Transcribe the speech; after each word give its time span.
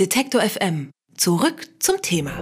Detektor 0.00 0.40
FM. 0.40 0.90
Zurück 1.16 1.68
zum 1.78 2.02
Thema. 2.02 2.32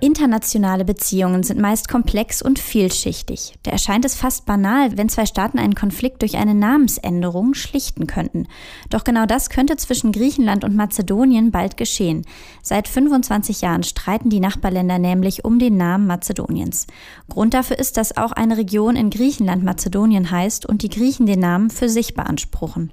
Internationale 0.00 0.84
Beziehungen 0.84 1.42
sind 1.42 1.60
meist 1.60 1.88
komplex 1.88 2.40
und 2.40 2.60
vielschichtig. 2.60 3.54
Da 3.64 3.72
erscheint 3.72 4.04
es 4.04 4.14
fast 4.14 4.46
banal, 4.46 4.96
wenn 4.96 5.08
zwei 5.08 5.26
Staaten 5.26 5.58
einen 5.58 5.74
Konflikt 5.74 6.22
durch 6.22 6.36
eine 6.36 6.54
Namensänderung 6.54 7.54
schlichten 7.54 8.06
könnten. 8.06 8.46
Doch 8.90 9.02
genau 9.02 9.26
das 9.26 9.50
könnte 9.50 9.76
zwischen 9.76 10.12
Griechenland 10.12 10.62
und 10.62 10.76
Mazedonien 10.76 11.50
bald 11.50 11.76
geschehen. 11.76 12.24
Seit 12.62 12.86
25 12.86 13.62
Jahren 13.62 13.82
streiten 13.82 14.30
die 14.30 14.38
Nachbarländer 14.38 15.00
nämlich 15.00 15.44
um 15.44 15.58
den 15.58 15.76
Namen 15.76 16.06
Mazedoniens. 16.06 16.86
Grund 17.28 17.54
dafür 17.54 17.80
ist, 17.80 17.96
dass 17.96 18.16
auch 18.16 18.30
eine 18.30 18.56
Region 18.56 18.94
in 18.94 19.10
Griechenland 19.10 19.64
Mazedonien 19.64 20.30
heißt 20.30 20.64
und 20.64 20.82
die 20.82 20.90
Griechen 20.90 21.26
den 21.26 21.40
Namen 21.40 21.70
für 21.70 21.88
sich 21.88 22.14
beanspruchen. 22.14 22.92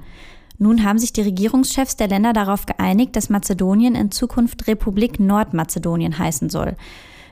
Nun 0.62 0.84
haben 0.84 1.00
sich 1.00 1.12
die 1.12 1.24
Regierungschefs 1.24 1.96
der 1.96 2.08
Länder 2.08 2.34
darauf 2.34 2.68
geeinigt, 2.68 3.16
dass 3.16 3.32
Mazedonien 3.32 3.96
in 3.96 4.12
Zukunft 4.12 4.68
Republik 4.68 5.20
Nordmazedonien 5.20 6.20
heißen 6.20 6.52
soll. 6.52 6.76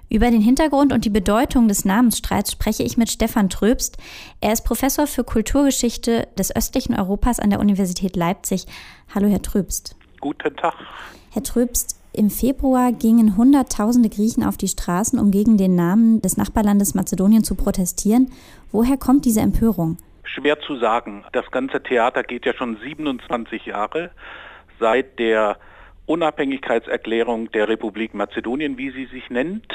Über 0.09 0.31
den 0.31 0.41
Hintergrund 0.41 0.91
und 0.91 1.05
die 1.05 1.11
Bedeutung 1.11 1.67
des 1.67 1.85
Namensstreits 1.85 2.51
spreche 2.51 2.81
ich 2.81 2.97
mit 2.97 3.11
Stefan 3.11 3.51
Tröbst. 3.51 3.97
Er 4.41 4.51
ist 4.51 4.65
Professor 4.65 5.05
für 5.05 5.23
Kulturgeschichte 5.23 6.27
des 6.39 6.55
östlichen 6.55 6.95
Europas 6.95 7.39
an 7.39 7.51
der 7.51 7.59
Universität 7.59 8.15
Leipzig. 8.15 8.65
Hallo, 9.13 9.27
Herr 9.27 9.43
Tröbst. 9.43 9.95
Guten 10.21 10.55
Tag. 10.55 10.73
Herr 11.29 11.43
Tröbst, 11.43 11.99
im 12.13 12.31
Februar 12.31 12.91
gingen 12.91 13.37
Hunderttausende 13.37 14.09
Griechen 14.09 14.43
auf 14.43 14.57
die 14.57 14.67
Straßen, 14.67 15.20
um 15.20 15.29
gegen 15.29 15.57
den 15.57 15.75
Namen 15.75 16.20
des 16.23 16.35
Nachbarlandes 16.35 16.95
Mazedonien 16.95 17.43
zu 17.43 17.53
protestieren. 17.53 18.31
Woher 18.71 18.98
kommt 18.98 19.25
diese 19.25 19.41
Empörung? 19.41 19.98
Schwer 20.33 20.59
zu 20.59 20.77
sagen. 20.77 21.25
Das 21.31 21.49
ganze 21.51 21.81
Theater 21.81 22.23
geht 22.23 22.45
ja 22.45 22.53
schon 22.53 22.77
27 22.77 23.65
Jahre 23.65 24.11
seit 24.79 25.20
der 25.20 25.57
Unabhängigkeitserklärung 26.05 27.51
der 27.51 27.67
Republik 27.67 28.13
Mazedonien, 28.13 28.77
wie 28.77 28.91
sie 28.91 29.05
sich 29.05 29.29
nennt, 29.29 29.71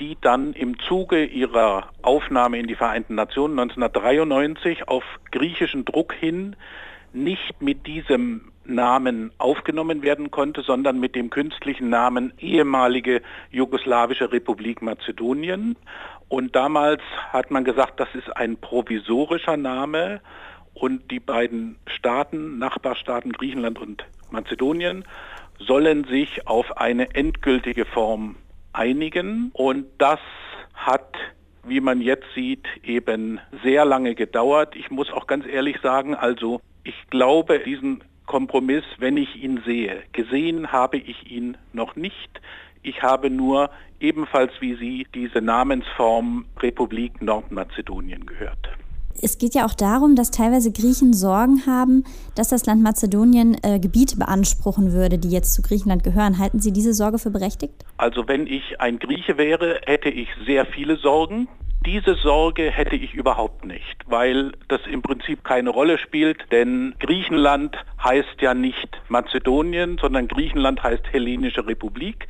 die 0.00 0.16
dann 0.20 0.52
im 0.52 0.78
Zuge 0.80 1.24
ihrer 1.24 1.90
Aufnahme 2.02 2.58
in 2.58 2.66
die 2.66 2.74
Vereinten 2.74 3.14
Nationen 3.14 3.58
1993 3.58 4.88
auf 4.88 5.04
griechischen 5.30 5.84
Druck 5.84 6.12
hin 6.12 6.56
nicht 7.12 7.62
mit 7.62 7.86
diesem 7.86 8.52
Namen 8.66 9.30
aufgenommen 9.38 10.02
werden 10.02 10.30
konnte, 10.30 10.62
sondern 10.62 10.98
mit 10.98 11.14
dem 11.14 11.30
künstlichen 11.30 11.88
Namen 11.90 12.32
ehemalige 12.38 13.22
jugoslawische 13.50 14.32
Republik 14.32 14.82
Mazedonien. 14.82 15.76
Und 16.28 16.56
damals 16.56 17.02
hat 17.30 17.50
man 17.50 17.64
gesagt, 17.64 18.00
das 18.00 18.08
ist 18.14 18.36
ein 18.36 18.56
provisorischer 18.56 19.56
Name 19.56 20.20
und 20.74 21.10
die 21.10 21.20
beiden 21.20 21.76
Staaten, 21.86 22.58
Nachbarstaaten 22.58 23.32
Griechenland 23.32 23.78
und 23.78 24.04
Mazedonien, 24.30 25.04
sollen 25.58 26.04
sich 26.04 26.46
auf 26.46 26.76
eine 26.76 27.14
endgültige 27.14 27.84
Form 27.84 28.36
einigen. 28.72 29.50
Und 29.52 29.86
das 29.98 30.18
hat, 30.74 31.14
wie 31.62 31.80
man 31.80 32.00
jetzt 32.00 32.26
sieht, 32.34 32.66
eben 32.82 33.40
sehr 33.62 33.84
lange 33.84 34.14
gedauert. 34.14 34.74
Ich 34.76 34.90
muss 34.90 35.12
auch 35.12 35.26
ganz 35.26 35.46
ehrlich 35.46 35.76
sagen, 35.80 36.14
also 36.14 36.60
ich 36.82 36.96
glaube, 37.10 37.60
diesen 37.60 38.02
Kompromiss, 38.26 38.84
wenn 38.98 39.16
ich 39.16 39.36
ihn 39.36 39.62
sehe. 39.64 40.02
Gesehen 40.12 40.72
habe 40.72 40.96
ich 40.96 41.30
ihn 41.30 41.56
noch 41.72 41.94
nicht. 41.94 42.40
Ich 42.84 43.02
habe 43.02 43.30
nur 43.30 43.70
ebenfalls 43.98 44.52
wie 44.60 44.76
Sie 44.76 45.06
diese 45.14 45.40
Namensform 45.40 46.44
Republik 46.60 47.20
Nordmazedonien 47.22 48.26
gehört. 48.26 48.68
Es 49.22 49.38
geht 49.38 49.54
ja 49.54 49.64
auch 49.64 49.72
darum, 49.72 50.16
dass 50.16 50.30
teilweise 50.30 50.70
Griechen 50.70 51.14
Sorgen 51.14 51.62
haben, 51.66 52.04
dass 52.34 52.48
das 52.48 52.66
Land 52.66 52.82
Mazedonien 52.82 53.56
äh, 53.62 53.78
Gebiete 53.78 54.18
beanspruchen 54.18 54.92
würde, 54.92 55.18
die 55.18 55.30
jetzt 55.30 55.54
zu 55.54 55.62
Griechenland 55.62 56.04
gehören. 56.04 56.38
Halten 56.38 56.60
Sie 56.60 56.72
diese 56.72 56.92
Sorge 56.92 57.18
für 57.18 57.30
berechtigt? 57.30 57.86
Also 57.96 58.28
wenn 58.28 58.46
ich 58.46 58.80
ein 58.80 58.98
Grieche 58.98 59.38
wäre, 59.38 59.80
hätte 59.86 60.10
ich 60.10 60.28
sehr 60.46 60.66
viele 60.66 60.96
Sorgen. 60.96 61.48
Diese 61.86 62.16
Sorge 62.16 62.70
hätte 62.70 62.96
ich 62.96 63.14
überhaupt 63.14 63.64
nicht, 63.64 63.96
weil 64.06 64.52
das 64.68 64.80
im 64.90 65.00
Prinzip 65.00 65.44
keine 65.44 65.70
Rolle 65.70 65.96
spielt, 65.98 66.38
denn 66.50 66.94
Griechenland 66.98 67.76
heißt 68.02 68.40
ja 68.40 68.52
nicht 68.52 68.88
Mazedonien, 69.08 69.98
sondern 70.00 70.28
Griechenland 70.28 70.82
heißt 70.82 71.04
Hellenische 71.12 71.66
Republik 71.66 72.26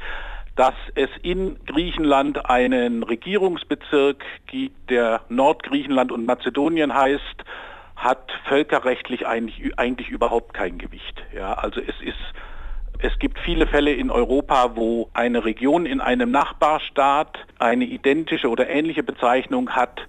dass 0.57 0.75
es 0.95 1.11
in 1.23 1.59
Griechenland 1.67 2.49
einen 2.49 3.03
Regierungsbezirk 3.03 4.25
gibt, 4.47 4.91
der 4.91 5.23
Nordgriechenland 5.29 6.13
und 6.13 6.27
Mazedonien 6.27 6.95
heißt, 6.95 7.45
hat 7.97 8.31
völkerrechtlich 8.49 9.27
eigentlich, 9.27 9.79
eigentlich 9.79 10.09
überhaupt 10.09 10.55
kein 10.55 10.79
Gewicht. 10.79 11.23
Ja, 11.35 11.55
also 11.55 11.81
es 11.81 12.01
ist 12.01 12.19
es 13.01 13.19
gibt 13.19 13.39
viele 13.41 13.67
Fälle 13.67 13.93
in 13.93 14.11
Europa, 14.11 14.77
wo 14.77 15.11
eine 15.13 15.45
Region 15.45 15.85
in 15.85 16.01
einem 16.01 16.31
Nachbarstaat 16.31 17.39
eine 17.59 17.85
identische 17.85 18.49
oder 18.49 18.69
ähnliche 18.69 19.03
Bezeichnung 19.03 19.71
hat 19.71 20.01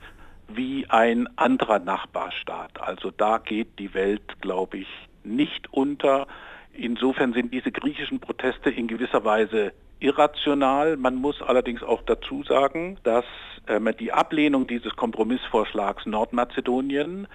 wie 0.47 0.85
ein 0.89 1.28
anderer 1.35 1.79
Nachbarstaat. 1.79 2.79
Also 2.79 3.11
da 3.11 3.39
geht 3.39 3.79
die 3.79 3.94
Welt, 3.94 4.39
glaube 4.39 4.78
ich, 4.78 4.88
nicht 5.23 5.73
unter. 5.73 6.28
Insofern 6.73 7.34
sind 7.34 7.53
diese 7.53 7.72
griechischen 7.72 8.19
Proteste 8.19 8.69
in 8.69 8.88
gewisser 8.88 9.25
Weise 9.25 9.73
irrational. 10.00 10.97
Man 10.97 11.16
muss 11.16 11.41
allerdings 11.41 11.83
auch 11.83 12.01
dazu 12.03 12.44
sagen, 12.44 12.97
dass 13.03 13.25
ähm, 13.67 13.89
die 14.00 14.11
Ablehnung 14.11 14.67
dieses 14.67 14.95
Kompromissvorschlags 14.95 16.06
Nordmazedonien 16.06 17.28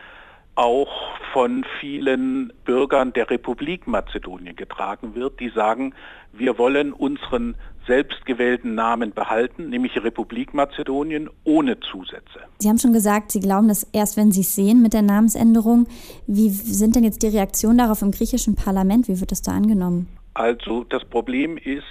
auch 0.56 0.90
von 1.32 1.64
vielen 1.80 2.52
Bürgern 2.64 3.12
der 3.12 3.30
Republik 3.30 3.86
Mazedonien 3.86 4.56
getragen 4.56 5.14
wird, 5.14 5.40
die 5.40 5.48
sagen, 5.48 5.94
wir 6.32 6.58
wollen 6.58 6.92
unseren 6.92 7.56
selbstgewählten 7.86 8.74
Namen 8.74 9.12
behalten, 9.12 9.70
nämlich 9.70 9.96
Republik 10.02 10.52
Mazedonien 10.52 11.30
ohne 11.44 11.80
Zusätze. 11.80 12.40
Sie 12.58 12.68
haben 12.68 12.78
schon 12.78 12.92
gesagt, 12.92 13.32
Sie 13.32 13.40
glauben 13.40 13.68
das 13.68 13.84
erst, 13.92 14.16
wenn 14.16 14.32
Sie 14.32 14.42
es 14.42 14.54
sehen 14.54 14.82
mit 14.82 14.92
der 14.92 15.02
Namensänderung. 15.02 15.88
Wie 16.26 16.50
sind 16.50 16.94
denn 16.94 17.04
jetzt 17.04 17.22
die 17.22 17.28
Reaktionen 17.28 17.78
darauf 17.78 18.02
im 18.02 18.10
griechischen 18.10 18.54
Parlament? 18.54 19.08
Wie 19.08 19.18
wird 19.18 19.32
das 19.32 19.42
da 19.42 19.52
angenommen? 19.52 20.08
Also 20.34 20.84
das 20.84 21.04
Problem 21.04 21.56
ist, 21.56 21.84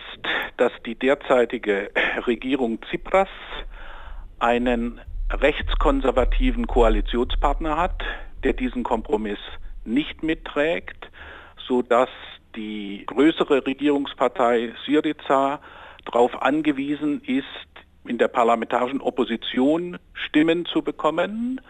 dass 0.60 0.72
die 0.86 0.96
derzeitige 0.96 1.90
Regierung 2.28 2.82
Tsipras 2.82 3.30
einen 4.40 5.00
rechtskonservativen 5.32 6.68
Koalitionspartner 6.68 7.78
hat, 7.78 8.02
der 8.44 8.54
diesen 8.54 8.84
Kompromiss 8.84 9.40
nicht 9.86 10.24
mitträgt, 10.24 11.10
sodass 11.68 12.10
die 12.56 13.04
größere 13.06 13.66
Regierungspartei 13.66 14.74
Syriza 14.86 15.60
darauf 16.06 16.42
angewiesen 16.42 17.22
ist, 17.26 17.46
in 18.06 18.18
der 18.18 18.28
parlamentarischen 18.28 19.02
Opposition 19.02 19.98
Stimmen 20.14 20.66
zu 20.66 20.82
bekommen. 20.82 21.62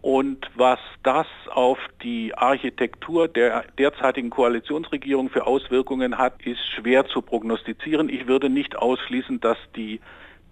Und 0.00 0.46
was 0.54 0.78
das 1.02 1.26
auf 1.50 1.78
die 2.02 2.34
Architektur 2.34 3.28
der 3.28 3.64
derzeitigen 3.78 4.30
Koalitionsregierung 4.30 5.28
für 5.28 5.46
Auswirkungen 5.46 6.18
hat, 6.18 6.40
ist 6.44 6.60
schwer 6.76 7.06
zu 7.06 7.22
prognostizieren. 7.22 8.08
Ich 8.08 8.26
würde 8.26 8.48
nicht 8.48 8.76
ausschließen, 8.76 9.40
dass 9.40 9.58
die 9.74 10.00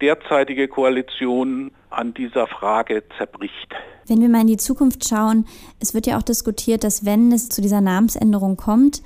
derzeitige 0.00 0.68
Koalition 0.68 1.70
an 1.90 2.12
dieser 2.12 2.46
Frage 2.46 3.04
zerbricht. 3.16 3.74
Wenn 4.06 4.20
wir 4.20 4.28
mal 4.28 4.42
in 4.42 4.46
die 4.46 4.56
Zukunft 4.56 5.08
schauen, 5.08 5.46
es 5.80 5.94
wird 5.94 6.06
ja 6.06 6.18
auch 6.18 6.22
diskutiert, 6.22 6.84
dass 6.84 7.04
wenn 7.04 7.32
es 7.32 7.48
zu 7.48 7.62
dieser 7.62 7.80
Namensänderung 7.80 8.56
kommt, 8.56 9.02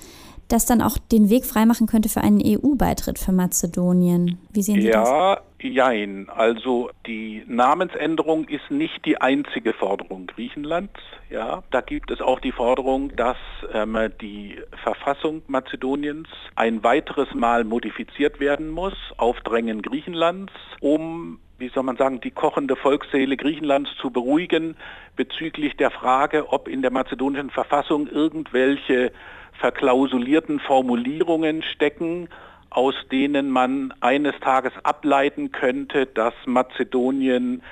das 0.49 0.67
dann 0.67 0.83
auch 0.83 0.99
den 0.99 1.31
Weg 1.31 1.45
freimachen 1.45 1.87
könnte 1.87 2.09
für 2.09 2.23
einen 2.23 2.43
EU-Beitritt 2.45 3.19
für 3.19 3.33
Mazedonien. 3.33 4.39
Wie 4.53 4.63
sehen 4.63 4.81
Sie 4.81 4.89
ja, 4.89 5.01
das? 5.01 5.09
Ja, 5.09 5.41
jein. 5.69 6.29
Also 6.29 6.91
die 7.07 7.45
Namensänderung 7.47 8.49
ist 8.49 8.71
nicht 8.71 9.05
die 9.05 9.21
einzige 9.21 9.73
Forderung 9.73 10.27
Griechenlands. 10.27 11.01
Ja, 11.29 11.63
da 11.71 11.81
gibt 11.81 12.11
es 12.11 12.21
auch 12.21 12.41
die 12.41 12.53
Forderung, 12.53 13.15
dass 13.17 13.37
ähm, 13.73 13.97
die 14.21 14.59
Verfassung 14.83 15.43
Mazedoniens 15.47 16.29
ein 16.57 16.83
weiteres 16.83 17.33
Mal 17.35 17.65
modifiziert 17.65 18.41
werden 18.41 18.71
muss 18.71 18.95
auf 19.17 19.41
Drängen 19.41 19.83
Griechenlands, 19.83 20.53
um 20.81 21.41
wie 21.59 21.69
soll 21.69 21.83
man 21.83 21.99
sagen, 21.99 22.21
die 22.21 22.31
kochende 22.31 22.75
Volksseele 22.75 23.37
Griechenlands 23.37 23.91
zu 24.01 24.11
beruhigen 24.11 24.77
bezüglich 25.15 25.77
der 25.77 25.91
Frage, 25.91 26.51
ob 26.53 26.67
in 26.69 26.81
der 26.81 26.91
mazedonischen 26.91 27.51
Verfassung 27.51 28.09
irgendwelche 28.09 29.13
verklausulierten 29.61 30.59
Formulierungen 30.59 31.63
stecken, 31.63 32.29
aus 32.71 32.95
denen 33.11 33.51
man 33.51 33.93
eines 34.01 34.39
Tages 34.41 34.73
ableiten 34.85 35.51
könnte, 35.51 36.07
dass 36.07 36.35
Mazedonien 36.47 37.63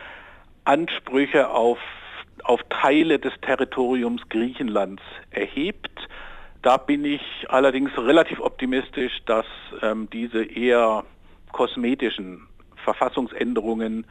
Ansprüche 0.65 1.49
auf, 1.49 1.79
auf 2.45 2.61
Teile 2.69 3.19
des 3.19 3.33
Territoriums 3.41 4.23
Griechenlands 4.29 5.03
erhebt. 5.31 6.09
Da 6.63 6.77
bin 6.77 7.05
ich 7.05 7.23
allerdings 7.49 7.97
relativ 7.97 8.41
optimistisch, 8.41 9.13
dass 9.25 9.47
ähm, 9.81 10.11
diese 10.13 10.45
eher 10.45 11.05
kosmetischen 11.53 12.47
Verfassungsänderungen, 12.83 14.05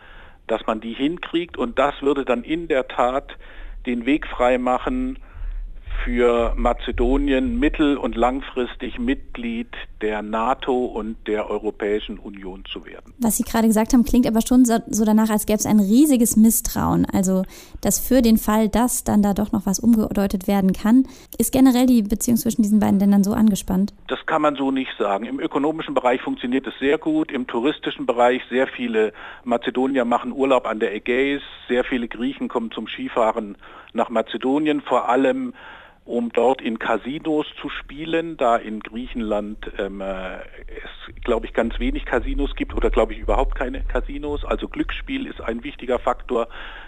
dass 0.47 0.65
man 0.65 0.79
die 0.79 0.93
hinkriegt 0.93 1.57
und 1.57 1.77
das 1.77 2.01
würde 2.01 2.23
dann 2.23 2.43
in 2.43 2.69
der 2.69 2.87
Tat 2.87 3.37
den 3.85 4.05
Weg 4.05 4.25
frei 4.25 4.57
machen 4.57 5.19
für 6.03 6.53
Mazedonien 6.55 7.59
mittel- 7.59 7.97
und 7.97 8.15
langfristig 8.15 8.99
Mitglied 8.99 9.67
der 10.01 10.21
NATO 10.21 10.85
und 10.85 11.15
der 11.27 11.49
Europäischen 11.49 12.19
Union 12.19 12.63
zu 12.71 12.85
werden. 12.85 13.13
Was 13.19 13.37
Sie 13.37 13.43
gerade 13.43 13.67
gesagt 13.67 13.93
haben, 13.93 14.05
klingt 14.05 14.27
aber 14.27 14.41
schon 14.41 14.65
so 14.65 15.05
danach, 15.05 15.29
als 15.29 15.45
gäbe 15.45 15.57
es 15.57 15.65
ein 15.65 15.79
riesiges 15.79 16.37
Misstrauen. 16.37 17.05
Also, 17.11 17.43
dass 17.81 17.99
für 17.99 18.21
den 18.21 18.37
Fall, 18.37 18.69
dass 18.69 19.03
dann 19.03 19.21
da 19.21 19.33
doch 19.33 19.51
noch 19.51 19.65
was 19.65 19.79
umgedeutet 19.79 20.47
werden 20.47 20.73
kann, 20.73 21.07
ist 21.37 21.51
generell 21.51 21.85
die 21.85 22.03
Beziehung 22.03 22.37
zwischen 22.37 22.61
diesen 22.61 22.79
beiden 22.79 22.99
Ländern 22.99 23.23
so 23.23 23.33
angespannt? 23.33 23.93
Das 24.07 24.25
kann 24.25 24.41
man 24.41 24.55
so 24.55 24.71
nicht 24.71 24.91
sagen. 24.97 25.25
Im 25.25 25.39
ökonomischen 25.39 25.93
Bereich 25.93 26.21
funktioniert 26.21 26.67
es 26.67 26.73
sehr 26.79 26.97
gut, 26.97 27.31
im 27.31 27.47
touristischen 27.47 28.05
Bereich 28.05 28.41
sehr 28.49 28.67
viele 28.67 29.13
Mazedonier 29.43 30.05
machen 30.05 30.31
Urlaub 30.31 30.67
an 30.67 30.79
der 30.79 30.93
Ägäis, 30.93 31.41
sehr 31.67 31.83
viele 31.83 32.07
Griechen 32.07 32.47
kommen 32.47 32.71
zum 32.71 32.87
Skifahren 32.87 33.57
nach 33.93 34.09
Mazedonien, 34.09 34.81
vor 34.81 35.09
allem 35.09 35.53
um 36.07 36.31
dort 36.31 36.61
in 36.61 36.79
Casinos 36.79 37.45
zu 37.61 37.69
spielen, 37.69 38.37
da 38.37 38.55
in 38.55 38.79
Griechenland 38.79 39.69
ähm, 39.77 39.99
äh, 39.99 40.37
es, 40.37 41.23
glaube 41.23 41.45
ich, 41.45 41.53
ganz 41.53 41.77
wenig 41.79 42.05
Casinos 42.05 42.55
gibt 42.55 42.73
oder, 42.73 42.89
glaube 42.89 43.13
ich, 43.13 43.19
überhaupt 43.19 43.55
keine 43.55 43.83
Casinos. 43.83 44.45
Also 44.45 44.69
Glücksspiel 44.69 45.27
ist 45.27 45.41
ein 45.41 45.63
wichtiger 45.63 45.99
Faktor, 45.99 46.47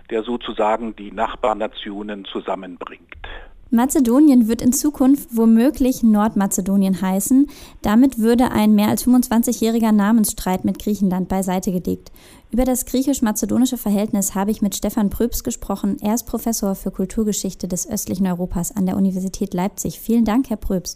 der 0.09 0.23
sozusagen 0.23 0.95
die 0.95 1.11
Nachbarnationen 1.11 2.25
zusammenbringt. 2.25 3.27
Mazedonien 3.71 4.47
wird 4.47 4.63
in 4.63 4.73
Zukunft 4.73 5.29
womöglich 5.31 6.01
Nordmazedonien 6.01 7.01
heißen. 7.01 7.47
Damit 7.83 8.17
würde 8.17 8.51
ein 8.51 8.73
mehr 8.73 8.87
als 8.87 9.05
25-jähriger 9.05 9.91
Namensstreit 9.91 10.65
mit 10.65 10.79
Griechenland 10.79 11.27
beiseite 11.27 11.71
gelegt. 11.71 12.11
Über 12.51 12.65
das 12.65 12.85
griechisch-mazedonische 12.87 13.77
Verhältnis 13.77 14.33
habe 14.33 14.49
ich 14.49 14.63
mit 14.63 14.75
Stefan 14.75 15.11
Pröbs 15.11 15.43
gesprochen. 15.43 15.97
Er 16.01 16.15
ist 16.15 16.25
Professor 16.25 16.73
für 16.73 16.89
Kulturgeschichte 16.89 17.67
des 17.67 17.87
östlichen 17.87 18.25
Europas 18.25 18.75
an 18.75 18.87
der 18.87 18.97
Universität 18.97 19.53
Leipzig. 19.53 19.99
Vielen 19.99 20.25
Dank, 20.25 20.49
Herr 20.49 20.57
Pröbs. 20.57 20.95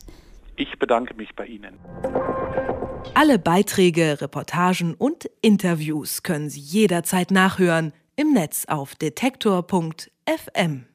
Ich 0.56 0.80
bedanke 0.80 1.14
mich 1.14 1.30
bei 1.36 1.46
Ihnen. 1.46 1.78
Alle 3.14 3.38
Beiträge, 3.38 4.20
Reportagen 4.20 4.96
und 4.96 5.30
Interviews 5.42 6.24
können 6.24 6.50
Sie 6.50 6.60
jederzeit 6.60 7.30
nachhören 7.30 7.94
im 8.16 8.34
Netz 8.34 8.66
auf 8.68 8.96
detektor.fm. 8.96 10.86